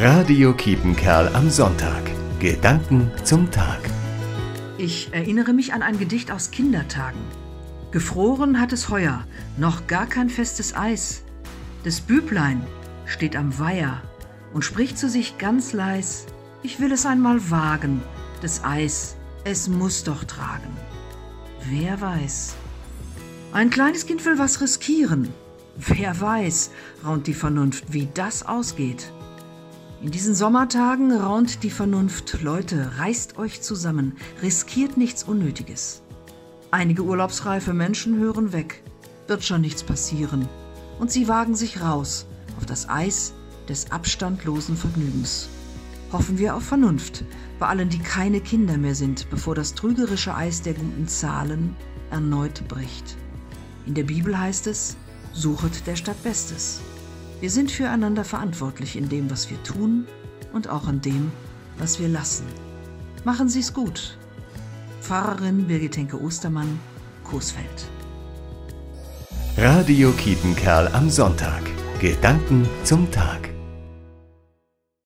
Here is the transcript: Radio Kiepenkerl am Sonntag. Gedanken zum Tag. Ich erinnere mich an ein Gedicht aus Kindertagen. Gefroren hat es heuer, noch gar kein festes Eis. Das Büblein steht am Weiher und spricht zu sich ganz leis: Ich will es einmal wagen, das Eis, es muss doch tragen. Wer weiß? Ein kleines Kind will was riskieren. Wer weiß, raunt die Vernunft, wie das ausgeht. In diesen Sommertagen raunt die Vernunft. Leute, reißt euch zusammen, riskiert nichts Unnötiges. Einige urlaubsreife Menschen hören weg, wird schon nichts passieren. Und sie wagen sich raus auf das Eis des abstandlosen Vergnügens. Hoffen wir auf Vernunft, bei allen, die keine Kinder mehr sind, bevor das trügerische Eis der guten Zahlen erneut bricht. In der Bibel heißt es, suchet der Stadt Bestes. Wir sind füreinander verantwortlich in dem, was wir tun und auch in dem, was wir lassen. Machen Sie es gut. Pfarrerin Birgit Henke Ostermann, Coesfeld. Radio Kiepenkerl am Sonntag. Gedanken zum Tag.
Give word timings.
Radio 0.00 0.52
Kiepenkerl 0.52 1.26
am 1.34 1.50
Sonntag. 1.50 2.04
Gedanken 2.38 3.10
zum 3.24 3.50
Tag. 3.50 3.80
Ich 4.78 5.12
erinnere 5.12 5.52
mich 5.52 5.72
an 5.72 5.82
ein 5.82 5.98
Gedicht 5.98 6.30
aus 6.30 6.52
Kindertagen. 6.52 7.18
Gefroren 7.90 8.60
hat 8.60 8.72
es 8.72 8.90
heuer, 8.90 9.24
noch 9.56 9.88
gar 9.88 10.06
kein 10.06 10.30
festes 10.30 10.72
Eis. 10.76 11.24
Das 11.82 12.00
Büblein 12.00 12.64
steht 13.06 13.34
am 13.34 13.58
Weiher 13.58 14.00
und 14.54 14.64
spricht 14.64 14.96
zu 14.96 15.08
sich 15.08 15.36
ganz 15.36 15.72
leis: 15.72 16.26
Ich 16.62 16.78
will 16.78 16.92
es 16.92 17.04
einmal 17.04 17.50
wagen, 17.50 18.00
das 18.40 18.62
Eis, 18.62 19.16
es 19.42 19.66
muss 19.66 20.04
doch 20.04 20.22
tragen. 20.22 20.76
Wer 21.68 22.00
weiß? 22.00 22.54
Ein 23.50 23.70
kleines 23.70 24.06
Kind 24.06 24.24
will 24.24 24.38
was 24.38 24.60
riskieren. 24.60 25.30
Wer 25.76 26.20
weiß, 26.20 26.70
raunt 27.04 27.26
die 27.26 27.34
Vernunft, 27.34 27.92
wie 27.92 28.06
das 28.14 28.46
ausgeht. 28.46 29.12
In 30.00 30.12
diesen 30.12 30.36
Sommertagen 30.36 31.10
raunt 31.10 31.64
die 31.64 31.70
Vernunft. 31.70 32.40
Leute, 32.42 32.92
reißt 32.98 33.36
euch 33.36 33.62
zusammen, 33.62 34.16
riskiert 34.42 34.96
nichts 34.96 35.24
Unnötiges. 35.24 36.02
Einige 36.70 37.02
urlaubsreife 37.02 37.74
Menschen 37.74 38.16
hören 38.16 38.52
weg, 38.52 38.84
wird 39.26 39.42
schon 39.42 39.60
nichts 39.60 39.82
passieren. 39.82 40.48
Und 41.00 41.10
sie 41.10 41.26
wagen 41.26 41.56
sich 41.56 41.80
raus 41.80 42.26
auf 42.56 42.64
das 42.64 42.88
Eis 42.88 43.34
des 43.68 43.90
abstandlosen 43.90 44.76
Vergnügens. 44.76 45.48
Hoffen 46.12 46.38
wir 46.38 46.54
auf 46.54 46.62
Vernunft, 46.62 47.24
bei 47.58 47.66
allen, 47.66 47.88
die 47.88 47.98
keine 47.98 48.40
Kinder 48.40 48.78
mehr 48.78 48.94
sind, 48.94 49.28
bevor 49.30 49.56
das 49.56 49.74
trügerische 49.74 50.32
Eis 50.32 50.62
der 50.62 50.74
guten 50.74 51.08
Zahlen 51.08 51.74
erneut 52.12 52.66
bricht. 52.68 53.16
In 53.84 53.94
der 53.94 54.04
Bibel 54.04 54.38
heißt 54.38 54.68
es, 54.68 54.96
suchet 55.32 55.88
der 55.88 55.96
Stadt 55.96 56.22
Bestes. 56.22 56.80
Wir 57.40 57.50
sind 57.50 57.70
füreinander 57.70 58.24
verantwortlich 58.24 58.96
in 58.96 59.08
dem, 59.08 59.30
was 59.30 59.48
wir 59.48 59.62
tun 59.62 60.06
und 60.52 60.68
auch 60.68 60.88
in 60.88 61.00
dem, 61.00 61.30
was 61.78 62.00
wir 62.00 62.08
lassen. 62.08 62.46
Machen 63.24 63.48
Sie 63.48 63.60
es 63.60 63.72
gut. 63.72 64.18
Pfarrerin 65.00 65.66
Birgit 65.66 65.96
Henke 65.96 66.20
Ostermann, 66.20 66.80
Coesfeld. 67.22 67.88
Radio 69.56 70.10
Kiepenkerl 70.12 70.88
am 70.88 71.10
Sonntag. 71.10 71.62
Gedanken 72.00 72.68
zum 72.84 73.10
Tag. 73.10 73.47